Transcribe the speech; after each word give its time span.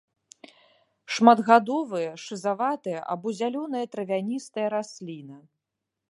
Шматгадовая 1.17 2.13
шызаватая 2.25 3.01
або 3.15 3.27
зялёная 3.39 3.83
травяністая 3.97 4.67
расліна. 4.75 5.37